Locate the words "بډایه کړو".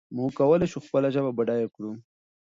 1.37-1.91